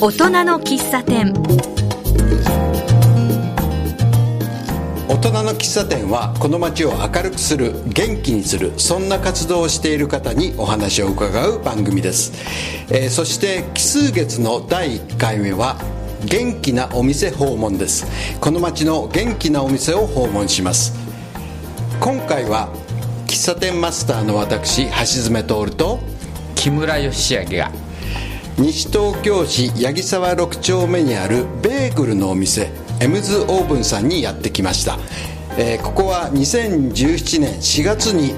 [0.00, 1.32] 大人の喫茶店。
[5.08, 12.32] 大人の喫茶店はこの街を明るくする元気にするそんな活動をしている方にお話を伺う番組です、
[12.90, 15.76] えーそして奇数月の第1回目は
[16.24, 18.06] 元気なお店訪問です。
[18.40, 20.92] この街の元気なお店を訪問します。
[21.98, 22.68] 今回は
[23.26, 24.92] 喫茶店マスターの私橋
[25.24, 25.98] 爪徹と
[26.54, 27.87] 木村義明が
[28.58, 34.98] 西東京市八木沢6丁目にあるベーグルのお店エムズオーブンさんにやってきました、
[35.56, 38.32] えーここは2017年4月に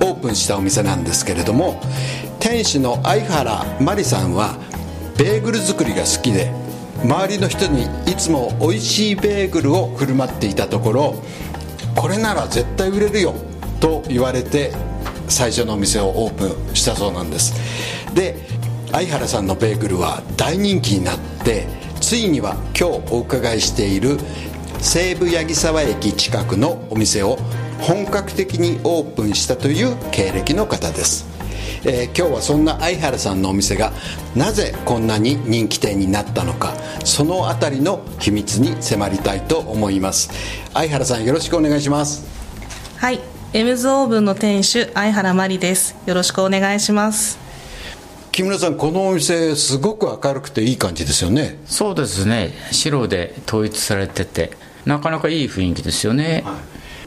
[0.00, 1.80] オープンしたお店なんですけれども
[2.38, 4.56] 店主の相原真理さんは
[5.18, 6.52] ベーグル作りが好きで
[7.02, 11.14] 周りの人にいつも美味しいベーグルを振る舞っていたところ
[11.96, 13.34] これなら絶対売れるよ
[13.80, 14.70] と言われて
[15.26, 17.54] 最初のお店をオープンしたそうなんです。
[18.14, 18.54] で
[18.94, 21.66] 相原さんのベーグルは大人気になって
[22.00, 24.18] ついには今日お伺いしている
[24.78, 27.36] 西武八木沢駅近くのお店を
[27.80, 31.26] 本格的にオープンしたという経歴の方です
[31.84, 33.92] えー今日はそんな相原さんのお店が
[34.36, 36.72] なぜこんなに人気店になったのか
[37.04, 40.30] そのあたりの秘密に迫りたいと思います
[40.72, 42.24] 相原さんよろしくお願いします
[42.98, 43.18] はい、
[43.52, 45.94] エムズオーブンの店主相原真理です。
[46.06, 47.43] よろしくお願いします。
[48.34, 51.56] 木村さんこのお店すごく明るくていい感じですよね。
[51.66, 52.50] そうですね。
[52.72, 54.50] 白で統一されてて
[54.84, 56.42] なかなかいい雰囲気ですよね、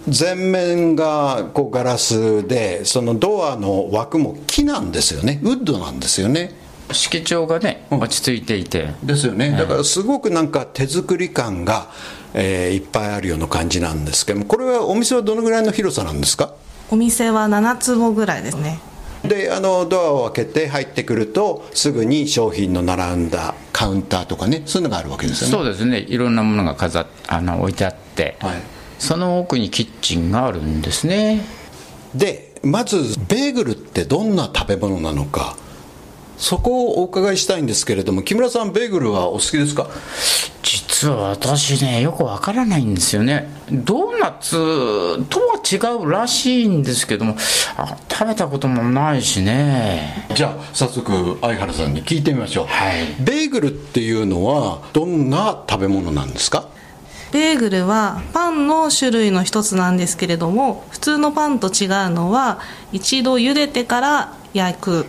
[0.07, 5.41] 全面がこうガラスでそのドアの枠も木なんですよね。
[5.43, 6.55] ウッドなんですよね。
[6.93, 8.93] 色調がね落ち着いていて。
[9.03, 9.51] ですよね。
[9.51, 11.91] だからすごくなんか手作り感が、
[12.35, 16.53] えーいっぱいあるような感じなんですけどもこれはお店はどのぐらいの広さなんですか？
[16.89, 18.79] お店は7坪ぐらいですね。
[19.27, 25.55] であのドアを開けて入ってくるとすぐに商品の並んだカウンターとかねそういうのがあるわけですよね。
[25.55, 25.99] そうですね。
[25.99, 28.61] いろんなものが飾っあの置いてあって、はい。
[28.99, 31.43] その奥にキッチンがあるんですね。
[32.15, 32.97] でまず
[33.27, 35.55] ベーグルってどんな食べ物なのか。
[36.37, 39.87] そこをお伺いしたいんですけれども木村さんベーグルはお好きですか？
[40.99, 43.47] 実は私ねよくわからないんですよね。
[43.71, 47.35] ドーナツとは違うらしいんですけども
[47.77, 50.25] あ食べたこともないしね。
[50.33, 53.23] じゃあ早速相原さんに聞いてみましょう、はい。
[53.23, 56.67] ベーグルっていうのはどんな食べ物なんですか？
[57.31, 62.59] ベーグルはパンの種類の一つなんですけれども、普通のパンと違うのは
[62.91, 65.05] 一度茹でてから焼く。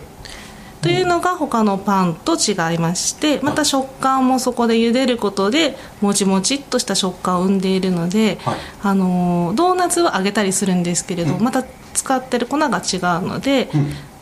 [0.81, 8.57] というのが他のパンと違いましてまた食感もそこで茹でることでもちもちっとした食感を生んでいるので、はい。
[8.81, 11.63] あのドーナツは揚げたりするんですけれど、また
[11.93, 13.69] 使ってる粉が違うので、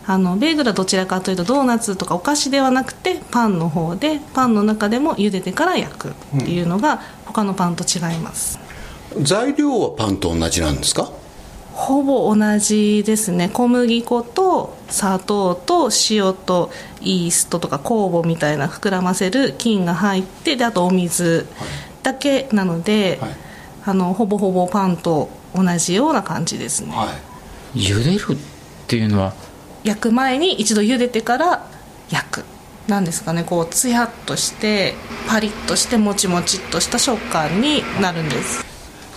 [0.07, 8.57] あのベーグルはどちらかというとドーナツとかお菓子ではなくてパンの方でパンの中でも茹でてから焼くっていうのが他のパンと違います、
[9.21, 11.11] 材料はパンと同じなんですか？
[11.77, 13.49] ほぼ同じですね。
[13.53, 16.71] 小麦粉と砂糖と塩と
[17.01, 21.45] イーストとか酵母みたいな膨らませる菌が入ってであとお水
[22.01, 23.31] だけなので、はい。
[23.85, 26.91] あのほぼほぼパンと同じような感じですね。
[26.91, 27.13] は
[27.75, 27.79] い。
[27.79, 28.37] 茹でるっ
[28.87, 29.33] ていうのは？
[29.83, 31.69] 焼く前に一度茹でてから
[32.09, 32.43] 焼く
[32.87, 33.43] なんですかね。
[33.43, 34.95] こうツヤっとして
[35.29, 38.65] パリッとしてもちもちっとした食感になるんです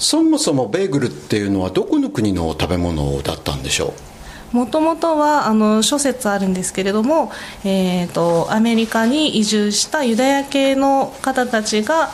[0.00, 3.92] そもそもベーグルっていうのはどこの国の食べ物だったんでしょ
[4.50, 7.30] もともとはあの諸説あるんですけれども、
[7.64, 12.08] えー、とアメリカに移住したユダヤ系の方たちが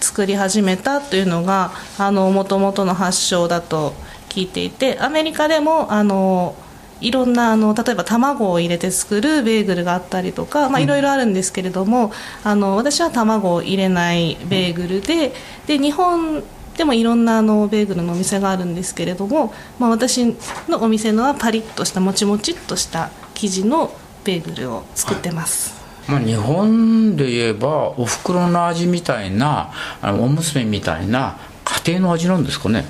[0.00, 1.72] 作り始めたというのが
[2.10, 3.92] もともとの発祥だと
[4.30, 6.56] 聞いていてアメリカでもあの
[7.00, 12.12] いろんなあの例えば卵を入れて作るベーグルがあったりとか、まあ、いろいろあるんですけれども、
[12.42, 15.32] あの私は卵を入れないベーグルで
[15.68, 16.42] で日本
[16.78, 20.36] でもいろんなあのベーグルのお店があるんですけれども、まあ、私
[20.68, 23.90] のお店のはパリッとしたもちもちっとした生地の
[24.22, 25.74] ベーグルを作ってます、
[26.08, 32.84] まあ、日本で言えばおふくろの味みたいなあのおむすびみたいな家庭の味なんですかね。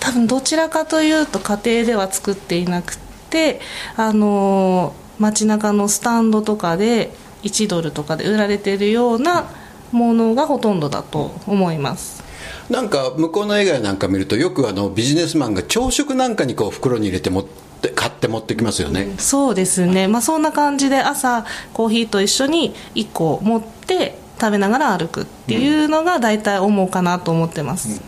[0.00, 3.60] 多分どちらかというと家庭では作っていなくて
[3.96, 9.48] あの街中のスタンドとかで1ドルとかで売られているような
[9.92, 12.31] ものがほとんどだと思います
[12.72, 20.08] なんか向こうの映画なんか見るとよくあのビジネスマンが朝食なんかにこう袋に入れて持って買って持ってきますよね、そうですね。
[20.08, 28.00] まあそんな感じで朝コーヒーと一緒に1個持って食べながら歩くっていうのが大体思うかなと思ってます、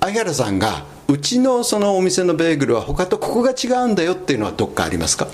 [0.00, 5.28] 相原さんがうちのそのお店のベーグルは他とここが違うんだよっていうのはどっかありますか？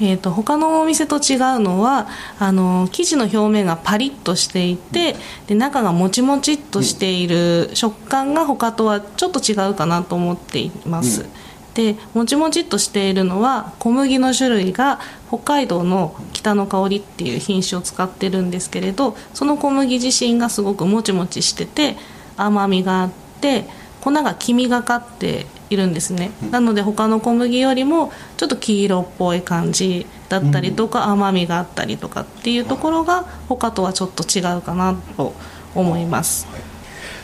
[0.00, 2.08] えーと、他のお店と違うのは
[2.38, 5.14] あの生地の表面がパリッとしていて
[5.46, 11.28] で中がもちもちっとしている食感が他とはちょっと違うかなと思っています、うん、
[11.74, 21.96] でもちもちっとしているのは小麦の種類が北海道の北の香りっていう品種を使ってるんですけれどその小麦自身がすごくもちもちしてて
[22.38, 23.10] 甘みがあっ
[23.40, 23.66] て
[24.00, 35.32] 粉が黄みがかっているんですね、なので他の小麦よりもちょっと黄色っぽい感じだったりとか、甘みがあったりとかっていうところが他とはちょっと違うかなと
[35.74, 36.48] 思います。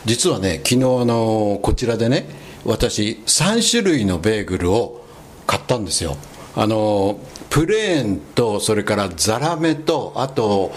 [0.05, 2.29] 実はね昨日あのこちらでね
[2.63, 5.05] 私3種類のベーグルを
[5.45, 6.15] 買ったんですよ。
[6.55, 10.73] あのプレーンとそれからザラメとあと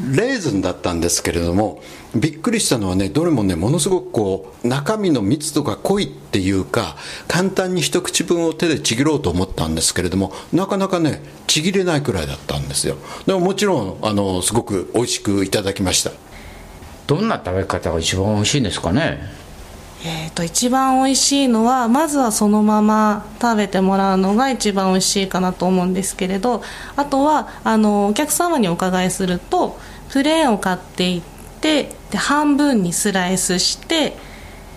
[0.00, 1.80] レーズンだったんですけれども
[2.16, 6.96] びっくりしたのはねどれもねものすごくこう中身の密度が濃いっていうか
[7.28, 12.96] 簡単に一口分を手でちぎろうと思ったんですけれどもなかなかねちぎれないくらいだったんですよ。
[13.26, 16.10] でももちろんあのすごく美味しくいただきました。
[17.06, 19.43] どんな食べ方が一番美味しいんですかね？
[20.06, 26.62] えーと、一番美味しいのはまずはそのまま食べてもらうのが一番美味しいかなと思うんですけれど
[26.94, 29.78] あとはあのお客様にお伺いすると
[30.10, 31.22] プレーンを買っていっ
[31.60, 34.14] てで半分にスライスして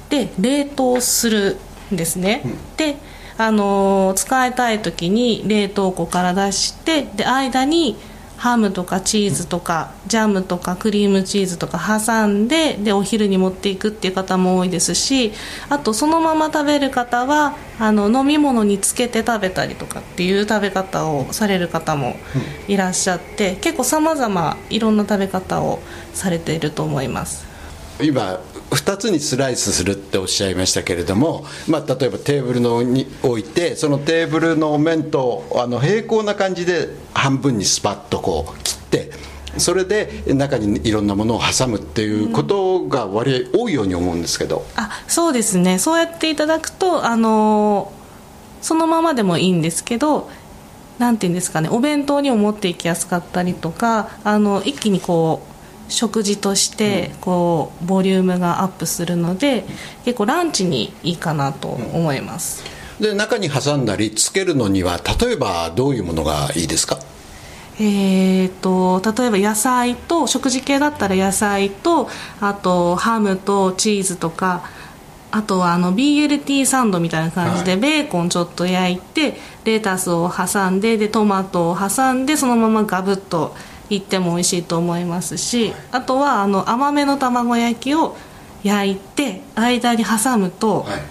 [0.10, 1.58] で冷凍する
[1.94, 2.96] んですね、うん、で
[3.38, 7.98] あの使いたい時に冷凍庫から出してで間に
[8.38, 15.34] ハムとかチーズとかジャムとかクリームチーズとか挟んででお昼に持っていくっていう方も多いですし
[15.70, 22.16] あとそのまま食べる方はあの飲み物につけて食べたりとかっていう食べ方をされる方も
[22.68, 25.80] いらっしゃって結構さまざまいろんな食べ方を
[26.14, 27.48] されていると思います。
[28.00, 28.40] 今
[28.72, 39.12] 2つにスライスするっておっしゃいましたけれども、まあ、例えばテーブルのに置いてそのテーブルの面とあの平行な感じで半分にスパッとこう切って
[39.58, 45.80] それで中にいろんなものを挟むっていうことが割合多いように思うんですけど、あそうですね。
[45.80, 47.92] そうやっていただくとあの
[48.62, 50.30] そのままでもいいんですけど
[51.00, 51.70] なんていうんですかね。
[51.70, 55.57] お弁当にも持っていきやすかったりとかあの一気にこう
[55.90, 59.66] 食事としてこうボリュームがアップするので
[60.06, 62.64] 結構ランチにいいかなと思います、
[63.00, 67.00] で中に挟んだりつけるのには例えばどういうものがいいですか？
[67.80, 72.10] えーと、例えば野菜と食事系だったら野菜と
[72.42, 74.64] あとハムとチーズとか
[75.30, 83.54] あとはあの BLT サンドみたいな感じでベーコンちょっと焼いてレタスを挟んででトマトを挟んでそのままガブッと
[83.90, 88.18] いっても美味しいと思いますしあとはあの甘めの卵焼きを
[88.64, 91.02] 焼いて間に挟むと、はい、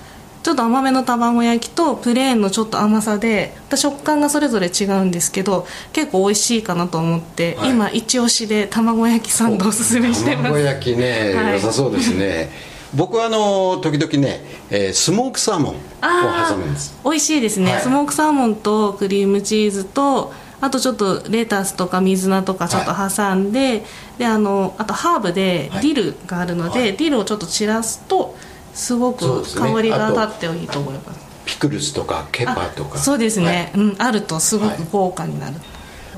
[0.42, 10.48] ちょっと甘めの卵焼きとプレーンのちょっと甘さで食感がそれぞれ違うんですけど結構美味しいかなと思って、はい、今一押しで卵焼きサンドをおすすめしてます。
[10.54, 12.50] 卵焼きね、はい、良さそうですね。
[12.94, 16.94] 僕はあの時々ね、えー、スモークサーモンを挟むんです。
[17.04, 20.32] 美味しいですね、スモークサーモンとクリームチーズと
[20.66, 23.82] あとちょっとレタスとか水菜とかちょっと挟んで、はい、
[24.18, 28.36] であのあとハーブでディルがあるので、はい、ディルをちょっと散らすと
[28.74, 32.98] すごく香りが立っていいと思います、ね、ピクルスとかケパーとか。
[32.98, 35.54] そうですね、はい、うん、あるとすごく豪華になる、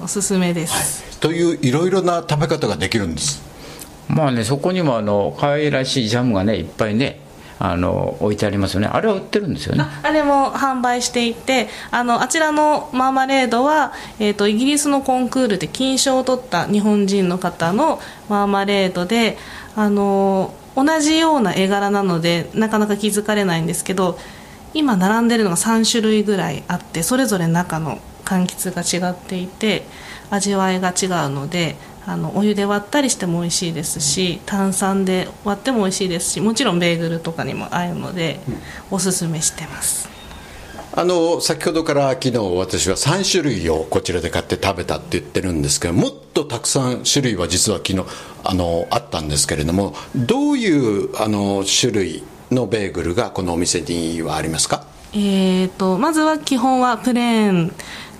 [0.03, 3.43] おすすめです、といういろいろな食べ方ができるんです。
[4.09, 7.21] まあねそこにもあの可愛らしいジャムがねいっぱいね
[7.61, 8.87] あの置いてありますよね。
[8.87, 9.85] あれは売ってるんですよね。
[10.03, 19.37] あれも販売していてあのあちらのマーマレードは、えーと、イギリスのコンクールで金賞を取った日本人の方のマーマレードで
[19.75, 24.19] あの同じような絵柄なのでなかなか気づかれないんですけど
[24.75, 29.85] 今並んでるのが3種類ぐらいあってそれぞれ中の柑橘が違っていて
[30.31, 31.77] 味わいが違うので
[32.09, 38.57] あのお湯で割ったりしても美味しいですし炭酸で割っても美味しいですしもちろんベーグルとかにも合うので、うん、
[38.93, 40.09] おすすめしてます。
[40.95, 48.05] あの先ほどから昨日私は3種類をこちらで買って食べたって言ってるんですけどもっとたくさん種類は実は昨日
[48.43, 50.71] あのあったんですけれどもどうい
[51.05, 54.83] うあの種類のベーグルがこのお店にはありますか？
[55.13, 57.73] えーとまずは基本はプレーン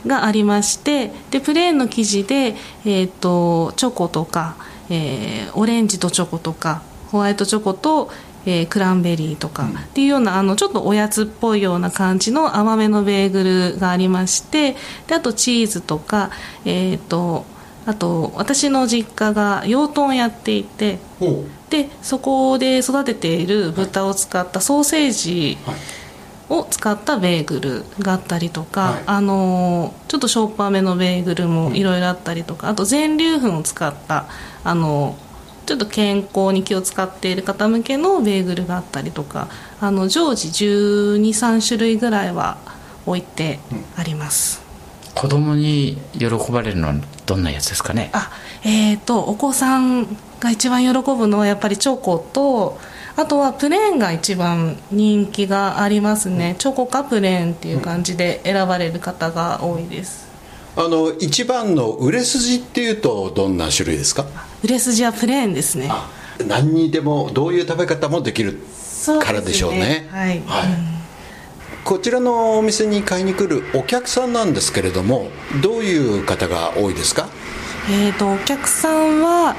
[0.07, 4.57] がありましてでプレーンの生地で、えーと、チョコとか、
[4.91, 8.11] えー、オレンジとチョコとかホワイトチョコと、
[8.47, 14.77] えー、クランベリーとか、っていうようなあのちょっとおやつっぽいような感じの甘めのベーグルがありまして
[15.07, 16.31] であとチーズとか、
[16.65, 17.47] えーと、
[17.87, 20.99] あと私の実家が養豚やっていて
[21.71, 25.59] でそこで育てている豚を使ったソーセージ
[26.49, 29.03] を使ったベーグルがあったりとか、はい。
[29.07, 34.27] あのちょっとしょっぱめのベーグルもいろいろあったりとか、あと全粒粉を使った
[34.65, 35.17] あの
[35.67, 39.49] ちょっと健康に気を使っている方向けのベーグルがあったりとか
[39.81, 42.57] あの常時1 2 3種類ぐらいは
[43.05, 43.59] 置いて
[43.97, 44.63] あります、
[45.15, 46.95] 子供に喜ばれるのは
[47.27, 48.11] どんなやつですかね？
[48.15, 48.31] あ
[48.65, 50.07] えー、とお子さん
[50.41, 52.79] が一番喜ぶのはやっぱりチョコと
[53.19, 60.29] あとはプレーンが一番人気がありますね、チョコかプレーンっていう感じで選ばれる方が多いです。
[60.77, 64.25] あの一番の売れ筋っていうとどんな種類ですか？
[64.63, 65.91] 売れ筋はプレーンですね。
[66.47, 68.61] 何にでもどういう食べ方もできる
[69.21, 70.07] からでしょうね。
[70.13, 70.41] はい、
[71.83, 75.27] こちらのお店に買いに来るお客さんなんですけれども
[75.61, 77.29] どういう方が多いですか？
[77.91, 79.57] えー、とお客さんは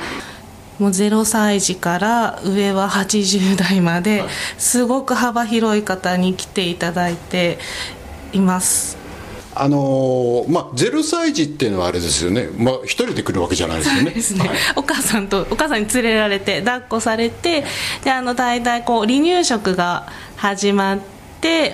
[0.79, 4.23] もう0歳児から上は80代まで
[4.57, 7.59] すごく幅広い方に来ていただいて
[8.33, 8.97] います。
[9.55, 12.49] あのーまあ0歳児っていうのはあれですよね。
[12.57, 14.43] まあ一人で来るわけじゃないですよね。
[14.43, 14.57] ね、はい。
[14.77, 17.65] お母さんとお母さんに連れられて抱っこされて
[18.03, 20.07] であの大体こう離乳食が
[20.37, 21.18] 始まって、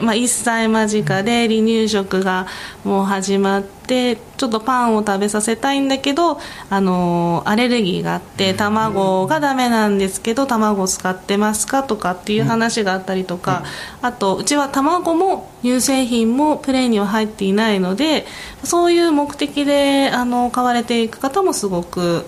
[0.01, 2.47] まあ、1歳間近で離乳食が
[2.83, 13.63] もう始まってちょっとパンを食べさせたいんだけどあのアレルギーがあって卵がダメなんですけど卵を使ってますかとかっていう話があったりとか、
[14.01, 18.25] あとうちは卵も乳製品もプレーンには入っていないので
[18.63, 22.25] そういう目的であの買われていく方もすごく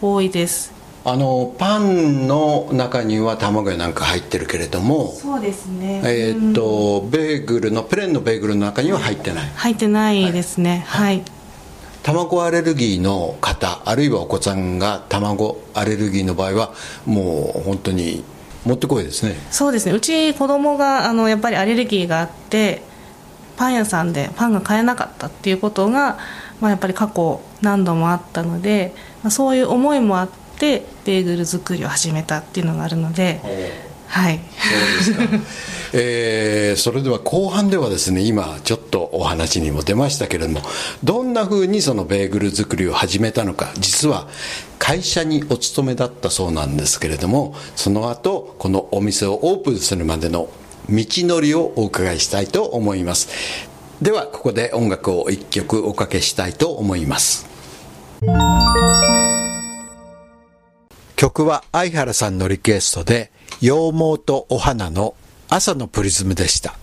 [0.00, 0.75] 多いです
[1.08, 6.02] あのパンの中には卵やなんか入ってるけれどもそうですね。
[6.04, 9.48] えーっとベーグルのプレーンのベーグルの中には入ってない。
[9.54, 10.84] 入ってないですね。
[10.88, 11.22] はい、
[12.02, 18.24] 卵アレルギーの方あるいはお子さんが卵アレルギーの場合はもう本当に
[18.64, 19.36] もってこいですね。
[19.52, 19.92] そうですね。
[19.92, 22.82] うち子供があのやっぱりアレルギーがあって
[23.56, 26.18] パン屋さんでパンが買えなかったっていうことが、
[26.60, 33.40] まあ、やっぱり過去何度もあったので、まあ、そういう思いもあってベーグル作りを始めたっていうのがあるので
[34.06, 34.38] はい。
[34.38, 35.44] そうですか、
[35.92, 40.60] えーそれでは後半ではですね今ちょっとお話にも出ましたけれども
[41.02, 44.28] どんなふうにそのベーグル作りを始めたのか実は
[44.78, 50.48] 会社にお勤めだったそうなんですけれどもその後このお店をオープンするまでの
[50.88, 53.28] 道のりをお伺いしたいと思います。
[54.00, 57.46] ではここで音楽を一曲おかけしたいと思います
[61.16, 65.14] 曲は相原さんのリクエストで羊毛とお花の
[65.48, 66.76] 朝のプリズムでした。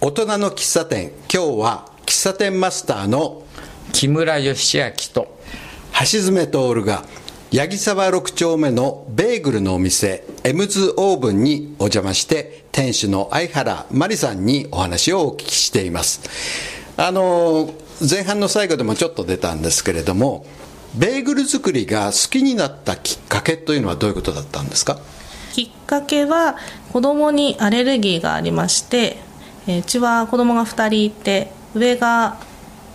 [0.00, 3.44] 大人の喫茶店今日は喫茶店マスターの
[3.92, 5.38] 木村義明と
[6.00, 7.04] 橋爪徹が
[7.54, 16.22] 八木沢6丁目のベーグルのお店エムズオーブンにお邪魔して店主の相原真理さんにお話をお聞きしています。
[16.96, 20.44] あの前半の最後でもちょっと出たんですけれども
[20.96, 24.98] ベーグル作りが好きになったきっかけというのはどういうことだったんですか？
[25.52, 26.56] きっかけは
[26.92, 29.18] 子供にアレルギーがありまして、
[29.66, 32.38] うちは子供が2人いて上が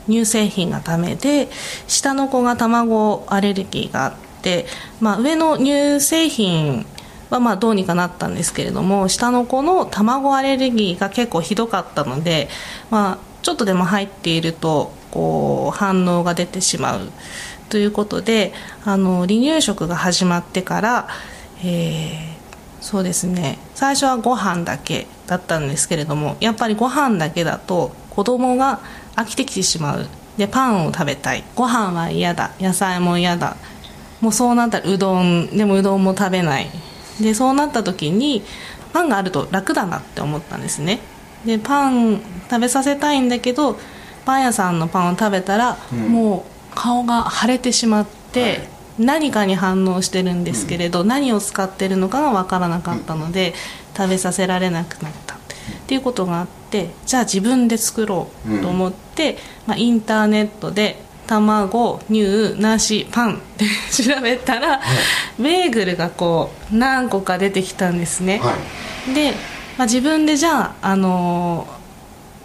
[0.07, 1.49] 乳製品がダメで
[1.87, 4.65] 下の子が卵アレルギーがあって、
[4.99, 6.85] まあ、上の乳製品
[7.29, 12.47] はまあどうにかなったんですけれども下の子の卵アレルギーが結構ひどかったので、
[12.89, 17.11] まあ、ちょっとでも入っているとこう反応が出てしまう。
[17.69, 21.07] ということであの離乳食が始まってから、
[21.63, 22.39] えー
[22.81, 23.59] そうですね。
[23.75, 28.79] 最初はご飯だけだったんですけれどもやっぱりご飯だけだと子供が
[29.15, 30.07] 飽きてきてしまう。
[30.37, 31.43] でパンを食べたい。
[31.55, 32.51] ご飯は嫌だ。
[32.59, 33.57] 野菜も嫌だ。
[34.21, 35.47] もうそうなったらうどん。
[35.47, 36.69] でもうどんも食べない。
[37.19, 38.43] でそうなった時に
[38.93, 41.01] パンがあると楽だなって思ったんですね。
[41.45, 43.77] でパン食べさせたいんだけど
[44.25, 53.53] パン屋さんのパンを食べたら、もう顔が腫れてしまって、何かに反応してるんですけれど、何を使ってるのかが分からなかったので、
[53.95, 55.35] 食べさせられなくなった。
[55.35, 55.39] っ
[55.87, 63.65] ていうことがあってじゃあ自分で作ろうと思って、まあ、インターネットで卵乳なしパンって
[64.03, 64.79] 調べたら、
[65.39, 68.41] ベーグルがこう何個か出てきたんですね、
[69.13, 69.31] で、
[69.77, 71.79] まあ、自分でじゃあ、あのー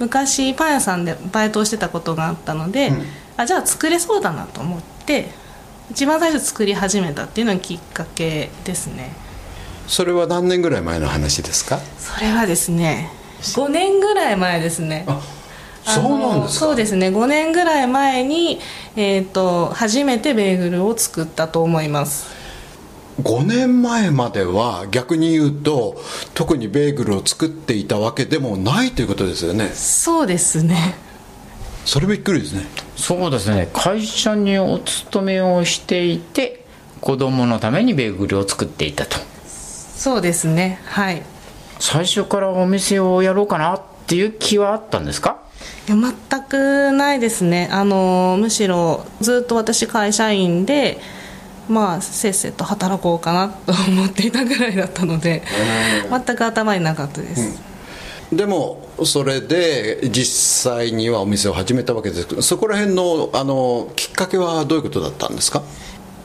[0.00, 2.92] 昔パン屋さんでバイトをしてたことがあったので、
[3.36, 5.28] あじゃあ作れそうだなと思って
[5.90, 9.12] 一番最初作り始めたっていうのがきっかけですね。
[9.86, 11.78] それは何年ぐらい前の話ですか？
[11.98, 13.10] それはですね
[13.42, 15.06] 5年ぐらい前ですね。
[15.84, 17.08] そうなんですそうですね。
[17.08, 18.58] 5年ぐらい前に、
[18.96, 22.26] えー、と初めてベーグルを作ったと思います。
[23.20, 26.00] 5年前までは逆に言うと
[26.32, 29.68] 特にベーグルを作っていたわけでもないということですよね。
[29.68, 30.94] そうですね。
[31.84, 32.64] それびっくりですね
[33.06, 33.68] そうですね。
[33.74, 36.64] 会社にお勤めをしていて
[37.02, 39.18] 子供のためにベーグルを作っていたと。
[39.46, 40.80] そうですね。
[40.86, 41.22] はい。
[41.78, 45.36] 最初からお店をやろうかなっていう気はあったんですか？
[45.86, 47.68] いや全くないですね。
[47.70, 50.98] あのむしろずっと私会社員で
[51.68, 55.42] まあせっせと働こうかなと思っていたぐらいだったので
[56.08, 57.56] 全く頭になかったです、うん、
[58.36, 62.26] でもそれで実際にはお店を始めたわけです。
[62.26, 65.62] けどそこら辺のあのきっかけはどういうことだったんですか？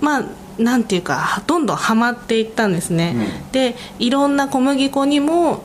[0.02, 0.26] まあ
[0.58, 5.64] なんていうかどんどんはまっていったんですね、うん、でいろんな小麦粉にも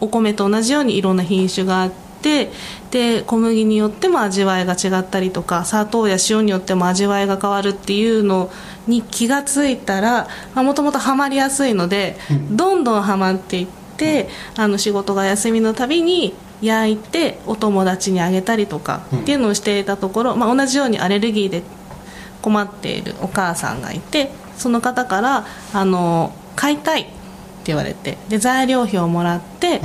[0.00, 1.92] お米と同じようにいろんな品種があっ
[2.22, 2.50] て
[2.90, 8.50] で小麦によっても味わいが違ったりとか砂糖や塩によっても味わいが変わるっていうの
[8.86, 12.16] に気が付いたらもともとはまりやすいので、
[12.50, 13.83] どんどんはまっていって
[14.56, 21.62] あの仕事が休みのたびに焼いてお友達にあげたりとかっていうのをしていたところ、まあ、同じようにアレルギーで
[22.42, 27.12] 困っているお母さんがいてその方からあの買いたいって
[27.66, 29.80] 言われてで材料費をもらって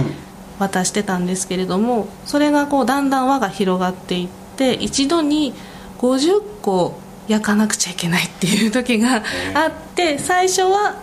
[0.59, 5.53] 渡してたんですけれどもそれがこうだんだん輪が広がっていって一度に
[5.99, 9.23] 50個焼かなくちゃいけないっていう時が
[9.53, 10.97] あって最初は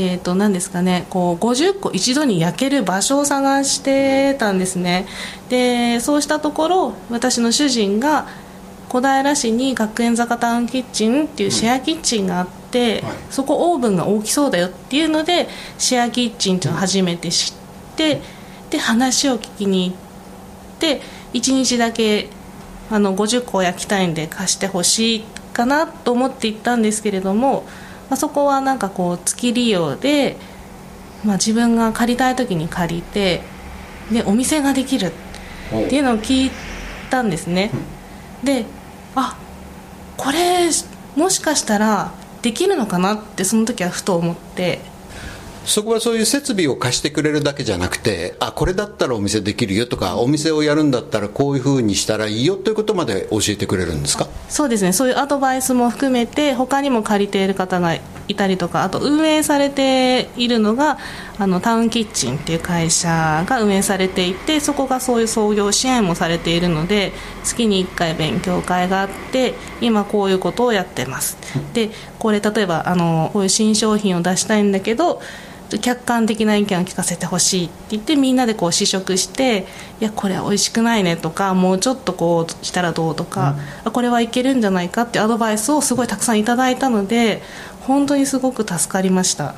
[0.00, 5.06] えーと何ですかねこう50個一度に焼ける場所を探してたんですね。
[5.48, 8.28] でそうしたところ私の主人が
[8.88, 18.22] 小平市に学園坂タウンキッチンっていうシェアキッチンがあって、そこオーブンが大きそうだよっていうのでシェアキッチンっていうのを初めて知って
[18.70, 19.96] で話を聞きに行っ
[20.78, 21.02] て
[21.34, 22.28] 1日だけ
[22.90, 27.66] あの50個焼きたいんで貸してほしいかなと思って行ったんですけれども、
[28.10, 30.36] まあ、そこはなんかこう月利用で、
[31.24, 33.42] まあ、自分が借りたい時に借りて
[34.12, 35.10] でお店ができるっ
[35.88, 36.50] ていうのを聞い
[37.10, 37.70] たんですね。
[38.42, 38.64] で
[39.14, 39.36] あ
[40.16, 40.70] これ
[41.16, 44.80] もしかしたらできるのかなってその時はふと思って。
[45.68, 54.26] そこはそういう設備を貸してくれるだけじゃなくてあこれだったらお店できるよとかお店をやるんだったらこういうふうにしたらいいよということまで教えてくれるんですか？
[54.48, 54.92] そうですね。
[54.94, 58.00] そういうアドバイスも含めて他にも借りている方がい
[58.34, 60.98] たりとかあと運営されているのが
[61.38, 67.12] あのタウンキッチンっていう会社が運営されていてそこがそういう創業支援もされているので
[67.44, 71.36] 月に1回勉強会があって今こういうことをやってます。
[71.74, 75.20] でこれ例えばあのこういう新商品を出したいんだけど
[75.76, 79.66] 客観的な意見を聞かせてほしいって言ってみんなでこう試食して
[80.00, 87.42] いやこれは美味しくないねとかもうちょっとこうしたらどうとか、うん、これはいけるんじゃないかってアドバイスをすごいたくさんいただいたので
[87.82, 89.54] 本当にすごく助かりました。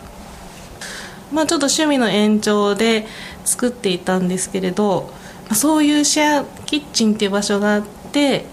[1.33, 3.07] まあ、ちょっと趣味の延長で
[3.45, 5.13] 作っていたんですけれど
[5.55, 8.47] そういうシェアキッチンっていう場所があって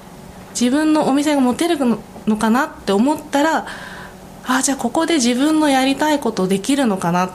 [0.51, 1.77] 自分のお店が持てる
[2.27, 3.67] のかなって思ったら
[4.45, 7.31] あじゃあここで自分のやりたいことできるのかな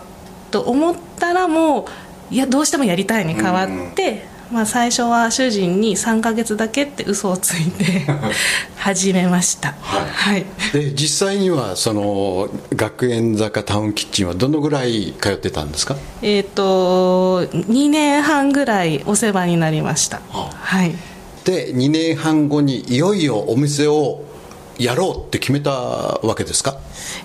[0.52, 1.86] と思ったらも
[2.30, 8.06] ういやどうしてもやりたいに変わって、まあ、最初は主人に3か月だけって嘘をついて
[8.76, 15.96] 始めました、はい、はい、で実際にはその学園坂タウンキッチンはどのぐらい通ってたんですか？
[16.22, 20.94] えっ、ー、と2年半ぐらいお世話になりました、はあ、はい。
[21.44, 24.22] で2年半後にいよいよお店を
[24.78, 26.76] やろうって決めたわけですか？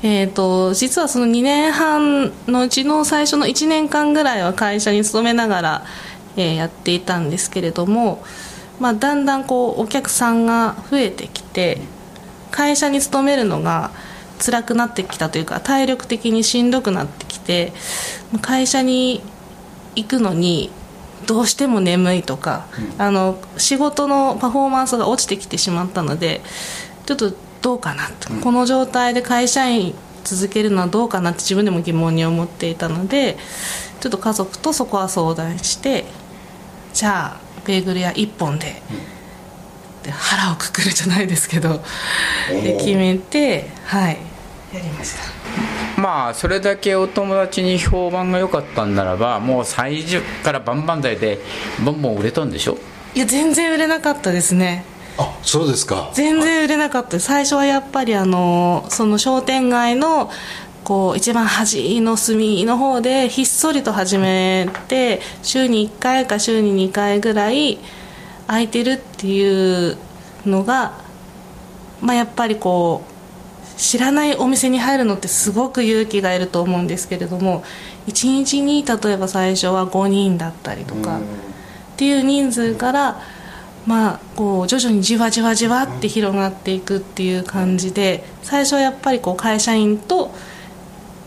[0.03, 5.85] えーと、実はその2年半のうちの最初の1年間ぐらいは会社に勤めながら、
[6.35, 8.23] えー、やっていたんですけれども、
[8.79, 11.79] まあ、だんだんこうお客さんが増えてきて
[12.51, 13.91] 会社に勤めるのが
[14.39, 17.73] 辛くなってきたというか体力的にしんどくなってきて
[18.41, 19.21] 会社に
[19.95, 20.69] 行くのに
[21.25, 26.41] どうしても眠いとか、うん、あの仕事のパフォーマンスが落ちてきてしまったので
[27.07, 33.37] ちょっとどうかなと、この状態で会社員続けるのはどうかなって自分でも疑問に思っていたので
[34.01, 36.05] ちょっと家族とそこは相談して
[36.93, 38.81] じゃあベーグル屋1本で,、
[40.03, 41.81] で腹をくくるじゃないですけど
[42.51, 44.17] で決めてはい
[44.73, 46.01] やりました。
[46.01, 51.39] まあそれだけお友達に評判が良かったんならばもう最初からバンバン台で
[51.83, 52.77] ボンボン売れたんでしょ？
[53.15, 54.83] いや全然売れなかったですね
[55.17, 56.11] あそうですか。
[56.13, 57.19] 全然売れなかった。
[57.19, 60.29] 最初はやっぱりあのその商店街の
[60.83, 67.77] こう一番端の隅の方でひっそりと始めて週に1回か週に2回ぐらい
[68.47, 69.97] 空いてるっていう
[70.45, 70.93] のが、
[72.01, 77.65] まあ、やっぱりこう知らないお店に入るのってすごく勇気がいると思うんですけれども
[78.07, 81.21] 1日に例えば最初は5人だったりとかっ
[81.97, 83.21] ていう人数から
[83.87, 90.31] まあこう徐々にじわじわじわって広がっていくっていう感じで最初はやっぱりこう会社員と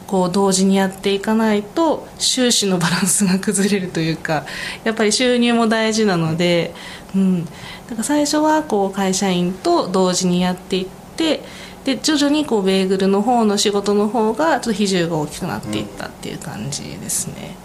[0.07, 4.45] こう同時にやっていかないと収支のバランスが崩れるというか
[4.85, 6.75] やっぱり収入も大事なので、
[7.15, 7.55] うん、だか
[7.99, 11.43] ら最初はこう会社員と同時にやっていって
[11.85, 17.57] で徐々にこうベーグルの方の仕事の方がちょっと比重が大きくなっていったっていう感じですね。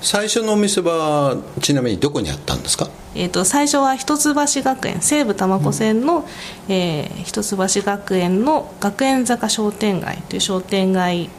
[0.00, 2.88] 最初のお店はちなみにどこにあったんですか？
[3.14, 6.24] えーと、最初は一橋学園西武多摩湖線の、うん、
[6.68, 11.30] えー、一橋学園の学園坂商店街という商店街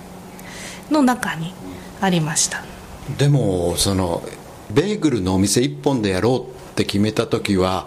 [0.90, 1.54] の中に
[2.02, 2.64] ありました。
[3.18, 4.24] でもその
[4.72, 7.86] ベーグルのお店一本でやろうって決めた時は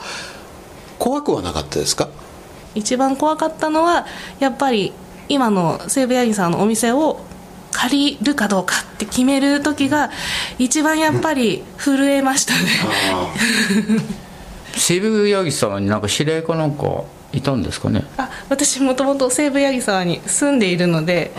[0.98, 2.08] 怖くはなかったですか？
[2.74, 4.06] 一番怖かったのは
[4.38, 4.92] やっぱり
[5.28, 7.20] 今の西武八木さんのお店を
[7.72, 10.10] 借りるかどうかって決める時が
[10.58, 12.60] 一番やっぱり震えましたね。
[14.76, 17.02] 西武 八木さんになんか知り合いかなんか
[17.32, 18.04] いたんですかね？
[18.16, 21.32] あ私もともと西武八木沢に住んでいるので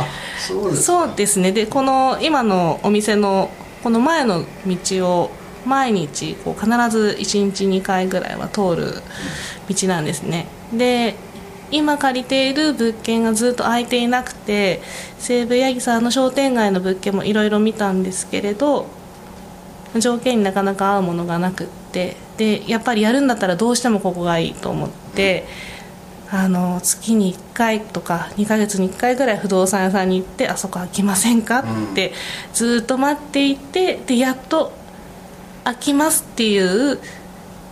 [0.75, 1.51] そうですね。
[1.51, 3.49] でこの今のお店の
[3.83, 5.31] この前の道を
[5.65, 9.01] 毎日こう必ず1日2回ぐらいは通る
[9.69, 10.47] 道なんですね。
[10.73, 11.15] で
[11.71, 14.81] 今借りている物件がずっと空いていなくて
[15.17, 18.87] 西武八木沢の商店街の物件もいろいろ見たんですけれど
[19.97, 25.71] 条件になかなか合うものがなくってでやっぱりやるんだったらどうしてもここがいいと思って。
[26.33, 32.13] あの月に1回とか2ヶ月に1回ぐらい不動産屋さんに行ってあそこ空きませんかって
[32.53, 34.71] ずっと待っていてでやっと
[35.65, 36.57] 空きますってい
[36.93, 36.99] う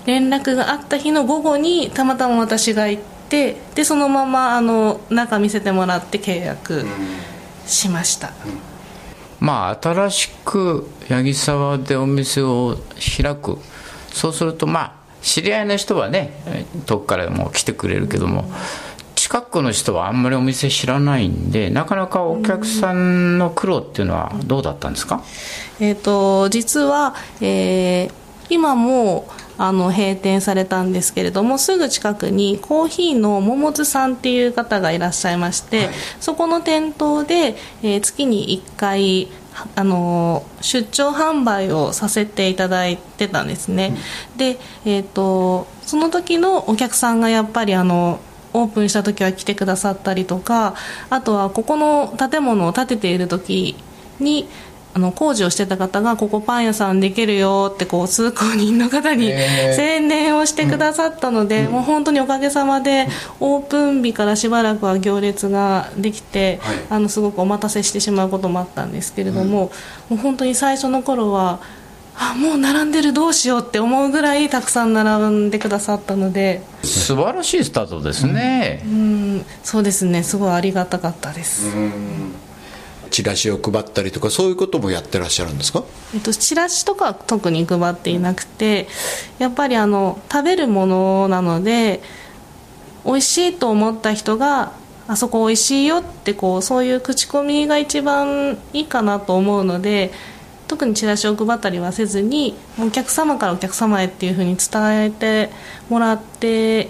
[0.05, 6.85] 連絡があった日の午後にたまたま私が行ってでそのままあの中見せてもらって契約
[7.65, 8.31] しました、
[9.39, 12.77] まあ新しく八木沢でお店を
[13.21, 13.57] 開く。
[14.11, 18.45] そうするとまあ知り合いの人はね遠くからも来てくれるけども
[19.15, 25.23] 近くの人はあんまりお店知らないんでなかなかお客さんの苦労っていうのはどうだったんですか、
[25.79, 28.11] えーと、実は、えー、
[28.49, 29.27] 今も
[29.59, 39.27] あの閉店されたんですけれどもすぐ近くにコーヒーの桃津さんっていう方がいらっしゃいまして、はい、そこの店頭で、えー、月に1回
[39.75, 43.97] あの出張販売をさせていただいてたんですね、
[44.31, 48.21] うん、で、えーと、その時のお客さんがやっぱりあの
[48.53, 50.75] オープンした時は来てくださったりとか
[51.09, 53.75] あとはここの建物を建てている時
[54.19, 54.47] に
[54.91, 63.07] あの工事をしてた方がここパン屋さんできるよってこう通行人の方に宣伝をしてくださったので、もう本当におかげさまで
[63.39, 69.71] オープン日からしばらくは行列ができて、あのすごくお待たせしてしまうこともあったんですけれども、
[70.09, 71.59] もう本当に最初の頃は
[72.21, 78.95] あもう並んでるどうしようって思うぐらいたくさん並んでくださったので素晴らしいスタートですね、うん、う
[79.37, 80.23] んそうですね。
[80.23, 81.69] すごいありがたかったです、
[83.09, 88.87] チラシを配ったりとかそういうこともやってらっしゃるんですか、えっと、チラシとかは特に配っていなくて
[89.37, 92.01] やっぱりあの食べるものなので
[93.05, 94.73] 美味しいと思った人が
[95.07, 100.11] あそこ美味しいよってこうそういう口コミが一番いいかなと思うので
[100.67, 105.49] 特にチラシを配ったりはせずにお客様からお客様へっていうふうに伝えて
[105.89, 106.89] もらって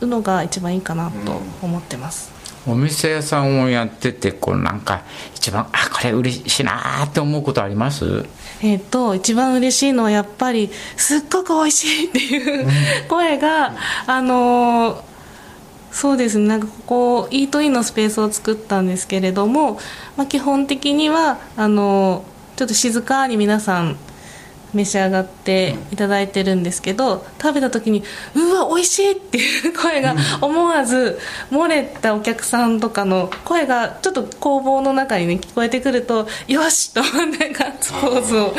[0.00, 2.33] るのが一番いいかなと思ってます。
[2.66, 5.02] お店屋さんをやっててこうなんか
[5.34, 8.24] 一番あこれ嬉しいなって思うことあります？
[8.62, 12.66] えっ、と一番嬉しいのはやっぱりすっごく美味しいっていう
[13.08, 13.74] 声が、
[14.06, 15.00] あのー、
[15.92, 19.78] そうですねなんかここイートインのスペースを作ったんですけれども、
[20.16, 23.96] まあ、基本的にはあのー、ちょっと静かに皆さん
[24.74, 28.02] 召し上がっていただいてるんですけど食べた時に
[28.34, 31.18] 「うわ美味しい!」っていう声が思わず
[31.50, 38.54] 漏れたお客さんとかの声がちょっと工房の中にね聞こえてくると「よし!」とガッツポーズを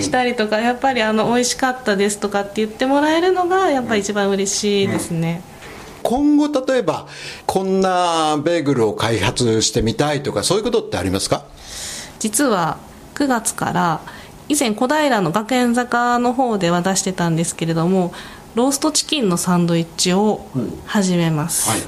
[0.00, 5.42] したりとかやっぱりあの「美味しかったです」とかって言ってもらえるのがやっぱり一番嬉しいですね。
[6.02, 7.06] 今後例えば
[7.44, 11.42] こんなベーグルを開発してみたいとかそういうことってありますか？
[12.18, 12.78] 実は
[13.14, 14.00] 9月から
[14.50, 18.12] 以前小平の学園坂の方では出してたんですけれども
[18.56, 20.44] ローストチキンのサンドイッチを
[20.86, 21.80] 始めます、はい、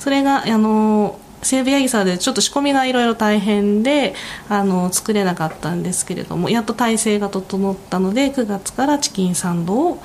[0.00, 4.14] それがあの西武八木沢でちょっと仕込みがいろいろ大変で
[4.48, 10.02] あの作れなかったんですけれどもやっと体制が整ったので9月からチキンサンドを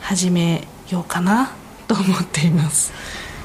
[0.00, 1.52] 始めようかな
[1.86, 2.92] と思っています。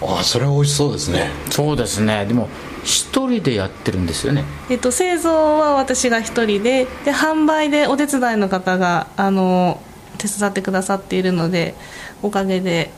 [0.02, 1.30] ああそれは美味しそうですね。
[1.52, 2.26] そうですね。
[2.26, 2.50] でも
[2.88, 4.46] 一人でやってるんですよね。
[4.70, 9.82] えっと、製造は私が一人でで販売でお手伝いの方があの
[10.18, 11.76] 手伝ってくださっているので
[12.24, 12.92] おかげで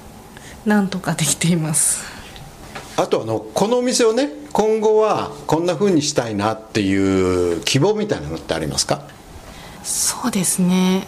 [0.63, 2.03] なんとかできています。
[2.97, 9.01] あとあのこのお店をね今後はこんな風にしたいなっていう希望みたいなのってありますか？
[9.83, 11.07] そうですね。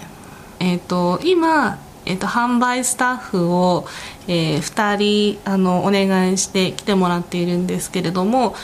[0.60, 3.86] えっと今えっと、販売スタッフを、
[4.28, 8.56] えー、2人あのお願いして来てもらっているんですけれども、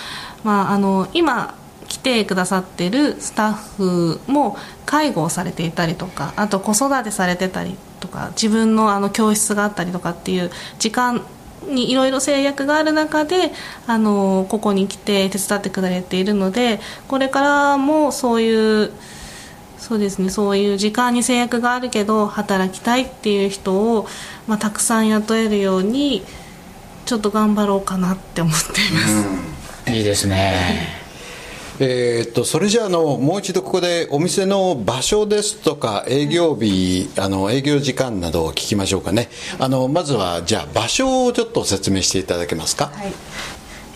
[0.43, 1.56] まあ、あの今
[1.88, 11.26] 来てくださってるスタッフも介護をされていたりとかあと子育てされてたりとか自分のあの教室があったりとかっていう時間
[11.67, 13.52] にいろいろ制約がある中で
[13.88, 18.91] あのここに来て手伝ってくれているのでこれからもそういう
[19.80, 20.30] そうですね。
[20.30, 24.08] そういう時間に制約があるけど働きたいっていう人を、
[24.48, 26.24] まあ、たくさん雇えるように
[27.06, 29.00] ちょっと頑張ろうかなって思っていま
[29.86, 31.08] す、いいですね。
[31.80, 39.30] えー、っとそれじゃあのもう一度ここでお店の場所ですとか営業日あの営業時間などを聞きましょうかね。
[39.60, 43.13] あのまずはじゃあ場所をちょっと説明していただけますか、はい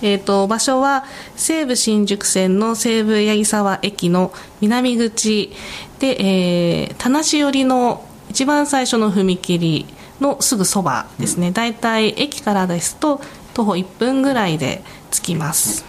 [0.02, 5.52] えーと、場所は西武新宿線の西武八木沢駅の南口
[6.00, 9.86] で、えー、田無寄りの一番最初の踏切
[10.20, 13.22] のすぐそばですね、大体駅からですと
[13.54, 15.84] 徒歩1分ぐらいで着きます、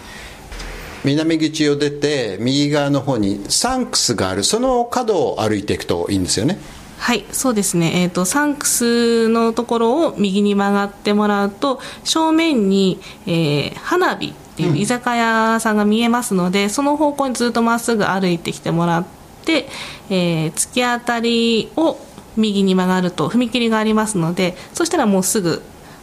[1.05, 4.45] 南口を出て右側の方にサンクスがある。
[4.45, 6.59] その角を歩いていくといいんですよね
[7.03, 19.07] はいそうですね、えーと、サンクスのところを右に曲がってもらうと正面に、えー、花火っていう居酒屋さんが見えますので、うん、その方向にずっとまっすぐ歩いてきてもらっ
[19.45, 19.67] て、
[20.11, 21.99] えー、突き当たりを
[22.37, 25.61] 右に曲がると踏切がありますのでそしたらもうすぐ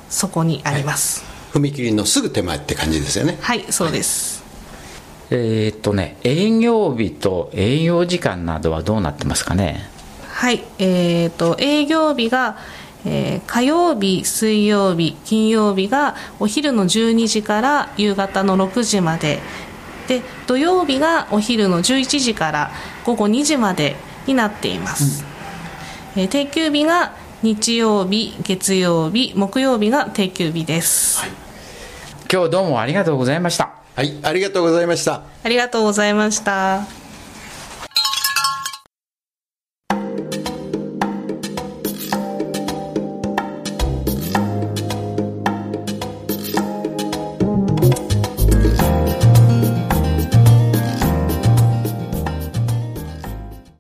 [0.09, 3.38] そこにあります、はい、踏切のすぐ手前って感じですよね。
[3.39, 4.43] はいそうです、
[5.29, 9.97] えー、っとね営業日と営業時間などはどうなってますかね？
[10.39, 12.56] はい、えーと、営業日が、
[13.06, 19.39] えー、火曜日、水曜日、金曜日がお昼の12時から夕方の6時まで。
[20.08, 22.71] で土曜日がお昼の11時から
[23.06, 25.23] 午後2時までになっています、
[26.15, 31.32] うん、えー、定休日が日曜日、月曜日、木曜日が定休日です、はい、
[32.32, 33.73] 今日どうもありがとうございました。
[33.95, 35.21] はい、ありがとうございました。
[35.43, 37.09] ありがとうございました